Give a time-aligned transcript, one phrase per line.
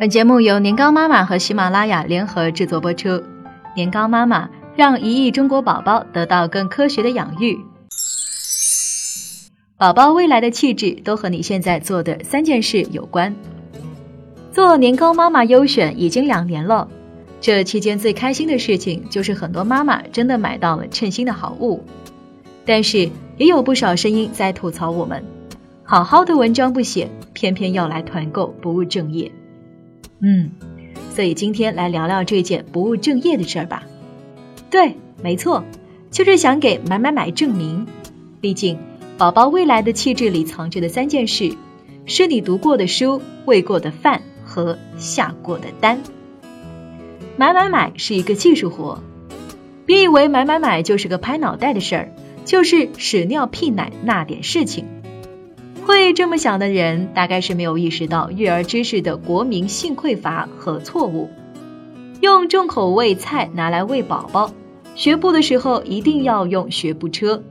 [0.00, 3.20] 本节目由年糕妈妈和喜马拉雅联合制作播出。
[3.74, 7.58] 年糕妈妈让一亿中国宝宝得到更科学的养育。
[9.76, 13.34] 宝宝未来的气质都和你现在做的三件事有关。
[14.52, 16.86] 做年糕妈妈优选已经两年了，
[17.40, 21.82] 这期间最开心的事情就是很多妈妈真的买到了称心的好物，
[22.64, 25.24] 但是也有不少声音在吐槽我们，
[25.82, 29.32] 好好的文章不写，偏偏要来团购，不务正业。
[30.20, 30.50] 嗯，
[31.14, 33.84] 所以今天来聊聊这件不务正业的事儿吧。
[34.70, 35.64] 对，没错，
[36.10, 37.86] 就是想给买买买证明。
[38.40, 38.78] 毕竟，
[39.16, 41.56] 宝宝未来的气质里藏着的三件事，
[42.06, 46.00] 是你读过的书、喂过的饭和下过的单。
[47.36, 49.00] 买买买是一个技术活，
[49.86, 52.12] 别以为买买买就是个拍脑袋的事儿，
[52.44, 54.84] 就是屎尿屁奶那点事情。
[55.88, 61.30] 会这么想的人，大概是没有意识到育儿知识的国民性匮乏和错误。
[62.20, 64.52] 用重口味菜拿来喂宝宝，
[64.94, 67.42] 学步的时候一定要用学步车，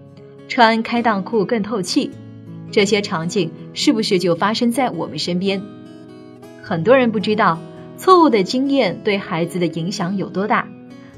[0.48, 2.12] 穿开裆裤更透气。
[2.72, 5.60] 这些场景是不是就发生在我们身边？
[6.62, 7.58] 很多人不知道，
[7.98, 10.68] 错误的经验对孩子的影响有多大。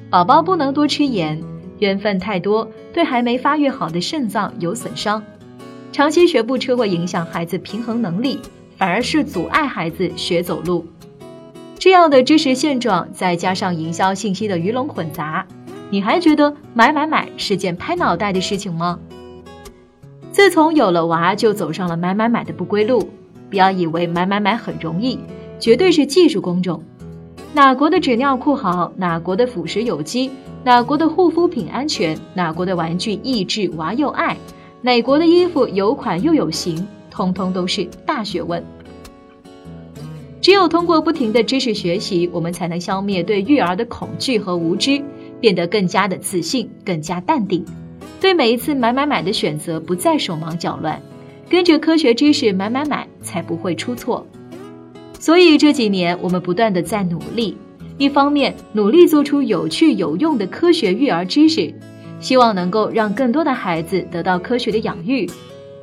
[0.10, 1.44] 宝宝不能多吃盐，
[1.80, 5.22] 盐分太多对还没发育好的肾脏有损伤。
[5.92, 8.40] 长期学步车会影响孩子平衡能力，
[8.78, 10.86] 反而是阻碍孩子学走路。
[11.78, 15.46] 这样的知识现状，再加上营销信息的鱼龙混杂，
[15.90, 19.00] 你还觉得买买买是件拍脑袋的事情吗？
[20.32, 23.10] 自从有了娃，就走上了买买买的不归路。
[23.50, 25.20] 不要以为买买买很容易，
[25.60, 26.84] 绝对是技术工种。
[27.52, 28.94] 哪国的纸尿裤好？
[28.96, 30.30] 哪国的辅食有机？
[30.64, 32.16] 哪国的护肤品安全？
[32.36, 34.38] 哪国的玩具益智娃又爱？
[34.82, 38.64] 哪国的衣服有款又有型，通通都是大学问。
[40.42, 45.02] 只有通过不停的知识学习，我们才能消灭对育儿的恐惧和无知，
[45.42, 47.66] 变得更加的自信，更加淡定，
[48.22, 51.02] 对每一次买买买的选择不再手忙脚乱，
[51.50, 54.26] 跟着科学知识买买买，才不会出错。
[55.20, 57.58] 所以这几年我们不断的在努力，
[57.98, 61.74] 一方面努力做出有趣有用的科学育儿知识。
[62.20, 65.30] 希望能够让更多的孩子得到科学的养育。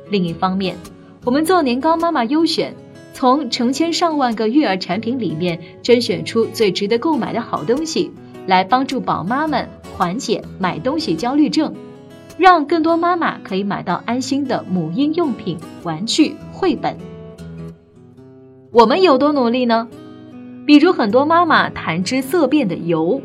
[0.09, 0.75] 另一方面，
[1.25, 2.73] 我们做年糕妈妈优选，
[3.13, 8.11] 从成千上万个育儿产品里面甄选出最值得购买的好东西，
[8.45, 11.73] 来帮助宝妈们缓解买东西焦虑症，
[12.37, 16.95] 让更多妈妈可以买到安心的母婴用品、玩具、绘本。
[18.71, 19.87] 我们有多努力呢？
[20.65, 23.21] 比如很多妈妈谈之色变的油。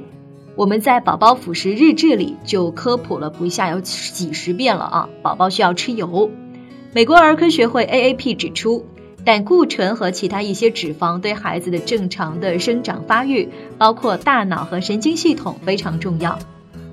[0.54, 5.08] 我们在宝宝辅食日志里就科普了不下有几十遍了啊！
[5.22, 6.30] 宝宝需要吃油。
[6.92, 8.84] 美国儿科学会 AAP 指出，
[9.24, 13.48] 胆固醇和其他一些脂肪对孩子的正常的生长发育，
[13.78, 16.38] 包括大脑和神经系统非常重要。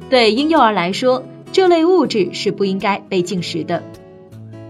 [0.09, 3.83] 对婴幼儿来说，这类物质是不应该被进食的。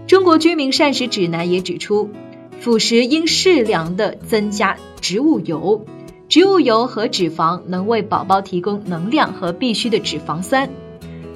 [0.08, 2.10] 中国居民膳食指南也指出，
[2.58, 5.86] 辅食应适量的增加植物油。
[6.30, 10.70] 植物油和脂肪能为宝宝提供能量和必需的脂肪酸。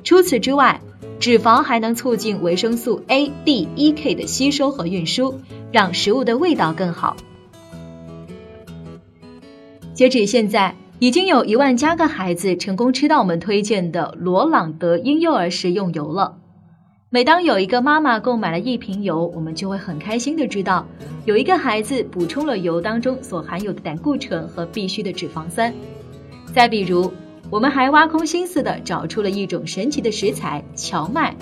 [0.05, 0.81] 除此之外，
[1.19, 5.41] 脂肪还能促进维生素 A、D、E、K 的吸收和运输，
[5.73, 7.17] 让食物的味道更好。
[9.95, 16.37] 截止现在，已经有一万加个孩子成功吃到我们推荐的罗朗德婴幼儿食用油了。
[17.15, 20.85] 每当有一个妈妈购买了一瓶油，我们就会很开心的知道，
[21.27, 25.73] 有一个孩子补充了油当中所含有的胆固醇和必需的脂肪酸。
[26.53, 27.13] 再比如，
[27.51, 31.37] 我们还挖空心思的找出了一种神奇的食材——荞麦，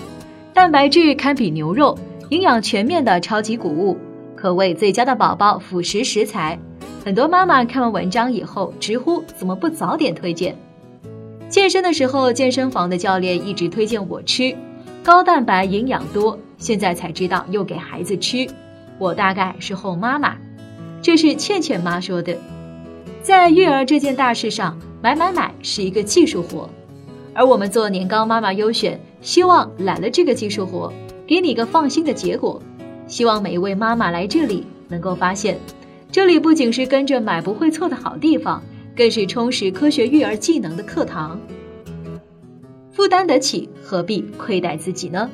[0.53, 1.97] 蛋白质堪比牛肉，
[2.29, 3.97] 营养全面的超级谷物，
[4.35, 6.59] 可谓最佳的宝宝辅食食材。
[7.03, 10.55] 很多妈妈看完文章以后直呼：怎么不早点推荐？
[11.49, 14.55] 健身的时候，健身房的教练一直推荐我吃。
[15.03, 18.47] 高蛋白营养多，现在才知道又给孩子吃，
[18.97, 20.37] 我大概是后妈妈。
[21.01, 22.37] 这是倩倩妈说的。
[23.21, 26.69] 在育儿这件大事上，买买买是一个技术活，
[27.33, 30.93] 而我们做年糕妈妈优选，希望揽了这个技术活，
[31.27, 32.61] 给你个放心的结果。
[33.05, 35.59] 希望每一位妈妈来这里能够发现，
[36.09, 38.63] 这里不仅是跟着买不会错的好地方，
[38.95, 41.37] 更是充实科学育儿技能的课堂。
[42.93, 45.29] 负担得起，何必亏待自己呢？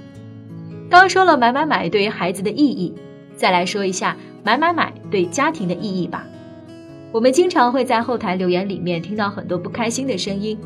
[0.90, 2.94] 刚说了买买买对于孩子的意义，
[3.36, 6.26] 再来说一下买买买对家庭的意义吧。
[7.12, 10.58] 我们经常会在后台留言里面听到很多不开心的声音，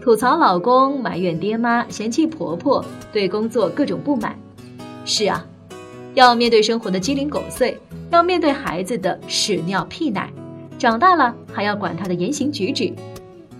[0.00, 4.36] 吐槽老公、埋怨爹妈、嫌弃婆婆，对工作各种不满。
[5.04, 5.46] 是啊，
[6.14, 7.78] 要面对生活的鸡零狗碎，
[8.10, 10.30] 要面对孩子的屎尿屁奶，
[10.78, 12.92] 长大了还要管他的言行举止。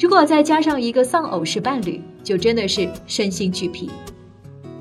[0.01, 3.91] 如果再加上一个丧偶式伴侣，就真的是身心俱疲。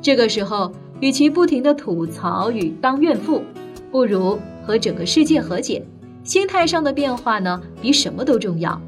[0.02, 3.44] 这个时候，与其不停的吐槽与当怨妇，
[3.92, 5.86] 不如和整个世界和解。
[6.24, 8.80] 心态上的变化呢，比什么都重要。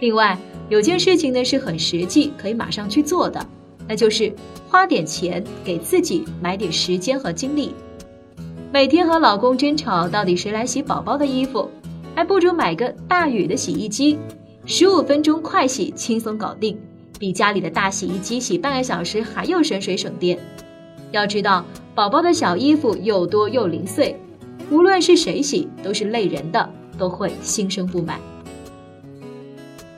[0.00, 0.38] 另外，
[0.68, 3.44] 有件事情呢是很实际，可以马上去做的，
[3.88, 4.32] 那就是
[4.68, 7.72] 花点钱给自己买点时间和精力。
[8.72, 11.70] 每天和老公争吵到底谁来洗宝宝的衣服，
[12.14, 14.18] 还不如买个大宇的洗衣机。
[14.66, 16.76] 十五分钟快洗，轻松搞定，
[17.18, 20.38] 比家里的大洗衣机洗半个小时还要省水省电。
[21.12, 21.64] 要知道，
[21.94, 24.18] 宝宝的小衣服又多又零碎，
[24.70, 26.68] 无论是谁洗都是累人的，
[26.98, 28.20] 都会心生不满。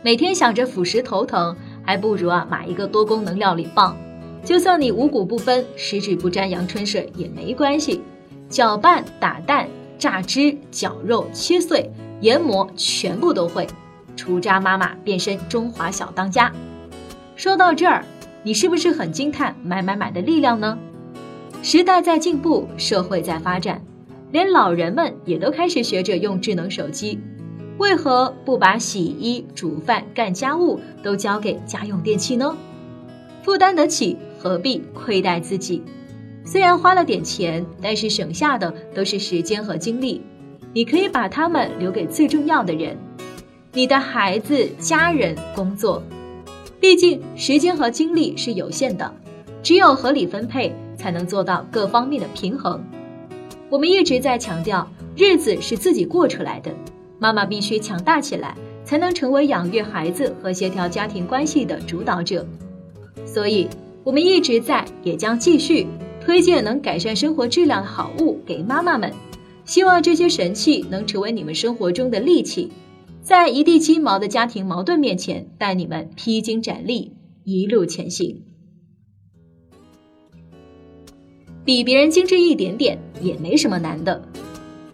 [0.02, 3.96] 每天想着辅食头疼，还不如啊买一个多功能料理棒，
[4.44, 8.00] 就算你五谷不分，十指不沾阳春水也没关系。
[8.48, 9.68] 搅拌、打蛋、
[9.98, 13.66] 榨汁、绞肉、切碎、研磨，全部都会。
[14.16, 16.52] 厨渣妈妈变身中华小当家。
[17.38, 18.04] 说到这儿，
[18.42, 20.76] 你是不是很惊叹买买买的力量呢？
[21.62, 23.80] 时代在进步，社会在发展，
[24.32, 27.20] 连老人们也都开始学着用智能手机。
[27.78, 32.56] 为何不把洗衣、煮饭、干家务都交给家用电器呢？
[33.44, 35.84] 负担得起，何必亏待自己？
[36.44, 40.20] 虽然花了点钱，但是省下的都是时间和精力。
[40.72, 42.98] 你可以把它们留给最重要的人。
[43.72, 46.02] 你的孩子、家人、工作，
[46.80, 49.12] 毕竟时间和精力是有限的，
[49.62, 52.82] 只有合理分配，才能做到各方面的平衡。
[53.68, 56.72] 我们一直在强调，日子是自己过出来的，
[57.18, 62.46] 妈妈必须强大起来，才能成为养育孩子和协调家庭关系的主导者。
[63.26, 63.68] 所以，
[64.04, 65.86] 我们一直在，也将继续
[66.24, 69.12] 推荐能改善生活质量的好物给妈妈们，
[69.64, 72.70] 希望这些神器能成为你们生活中的利器。
[73.28, 77.12] 在一地鸡毛的家庭矛盾面前，带你们披荆斩棘，
[77.44, 78.42] 一路前行。
[81.62, 84.22] 比别人精致一点点也没什么难的。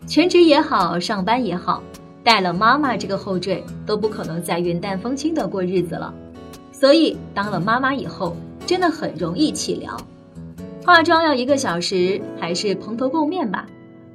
[0.09, 1.81] 全职也好，上班也好，
[2.25, 6.13] 带了妈妈这个后缀，都不可能再云淡风轻的过日子了。
[6.73, 8.35] 所以，当了妈妈以后，
[8.67, 9.97] 真的很容易气凉。
[10.85, 13.65] 化妆要一个小时，还是蓬头垢面吧？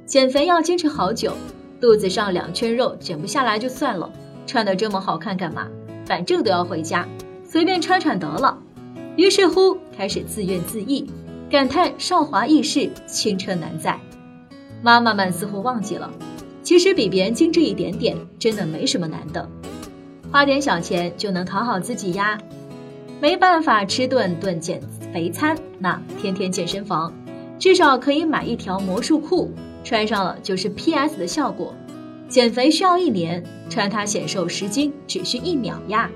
[0.04, 1.32] 减肥要坚持好久。
[1.80, 4.10] 肚子上两圈肉减不下来就算了，
[4.46, 5.66] 穿得这么好看干嘛？
[6.04, 7.08] 反正都要回家，
[7.42, 8.58] 随便穿穿得了。
[9.16, 11.04] 于是乎开始自怨自艾，
[11.50, 13.98] 感叹少华易逝，青春难再。
[14.82, 16.10] 妈妈们似乎忘记了，
[16.62, 19.48] 其实比别人精致一点点，真的没什么难的，
[20.30, 22.38] 花点小钱就能讨好自己呀。
[23.20, 24.80] 没办法吃顿顿减
[25.12, 27.12] 肥餐，那天天健身房，
[27.58, 29.50] 至少可以买一条魔术裤。
[29.82, 31.74] 穿上了就是 P.S 的效果，
[32.28, 36.10] 减肥需要一年，穿它显瘦十斤只需一秒呀！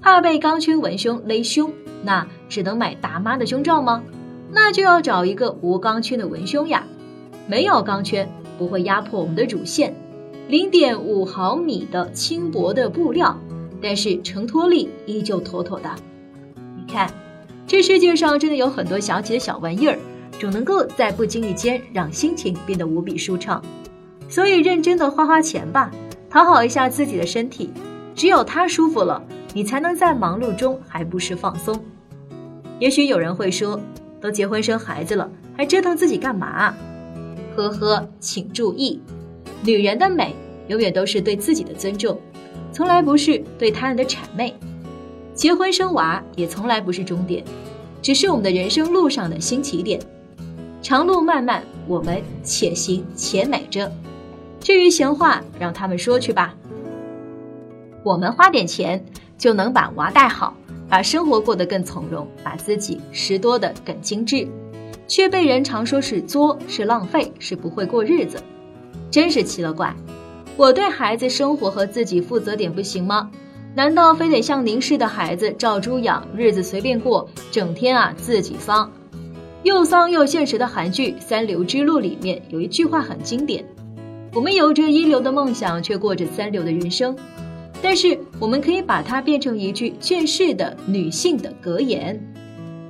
[0.00, 1.72] 怕被钢圈文胸勒胸，
[2.04, 4.02] 那只能买达妈的胸罩吗？
[4.52, 6.86] 那就要找一个无钢圈的文胸呀！
[7.48, 9.94] 没有钢圈不会压迫我们的乳腺，
[10.48, 13.36] 零点五毫米的轻薄的布料，
[13.82, 15.90] 但是承托力依旧妥妥的。
[16.76, 17.10] 你看，
[17.66, 19.98] 这世界上真的有很多小姐小玩意儿。
[20.38, 23.62] 总能够在不经意间让心情变得无比舒畅，
[24.28, 25.90] 所以认真的花花钱吧，
[26.28, 27.70] 讨好一下自己的身体，
[28.14, 29.22] 只有它舒服了，
[29.54, 31.78] 你才能在忙碌中还不失放松。
[32.78, 33.80] 也许有人会说，
[34.20, 36.74] 都结婚生孩子了，还折腾自己干嘛？
[37.56, 39.00] 呵呵，请注意，
[39.64, 40.34] 女人的美
[40.68, 42.20] 永远都是对自己的尊重，
[42.70, 44.54] 从来不是对他人的谄媚。
[45.32, 47.42] 结婚生娃也从来不是终点，
[48.02, 49.98] 只是我们的人生路上的新起点。
[50.86, 53.90] 长路漫漫，我们且行且美着。
[54.60, 56.54] 至于闲话，让他们说去吧。
[58.04, 59.04] 我们花点钱
[59.36, 60.56] 就能把娃带好，
[60.88, 64.46] 把生活过得更从容，把自己拾掇得更精致，
[65.08, 68.40] 却被人常说是作，是浪费，是不会过日子。
[69.10, 69.92] 真是奇了怪！
[70.56, 73.28] 我对孩子生活和自己负责点不行吗？
[73.74, 78.88] 难道非得像您似的孩子照猪养，日子随便过，整天啊自己丧？
[79.66, 83.64] 又丧又现实的韩剧《三流之路》里面有一句话很经典：
[84.32, 87.16] 我们有着一流的梦想，却过着三流的人生。
[87.82, 92.16] 但是我们可以把它变成一句劝世的女性的格言：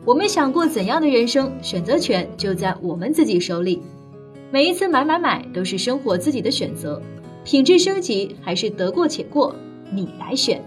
[0.05, 3.81] 我们想过怎样的人生，选择权就在我们自己手里。
[4.51, 7.01] 每一次买买买都是生活自己的选择，
[7.43, 9.57] 品质升级还是得过且过，
[9.91, 10.63] 你来选。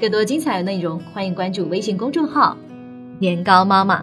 [0.00, 2.56] 更多精彩的内容，欢迎关注微信公众号
[3.20, 4.02] “年糕妈妈”。